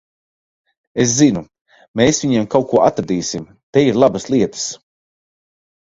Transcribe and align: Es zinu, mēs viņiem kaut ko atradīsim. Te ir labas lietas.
Es 1.03 1.11
zinu, 1.17 1.43
mēs 2.01 2.21
viņiem 2.25 2.47
kaut 2.55 2.67
ko 2.71 2.81
atradīsim. 2.89 3.47
Te 3.77 3.87
ir 3.91 4.01
labas 4.05 4.27
lietas. 4.37 4.65